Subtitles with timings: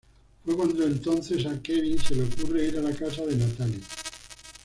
[0.43, 3.83] Fue cuando entonces a Kevin se le ocurre ir a la casa de Natalie.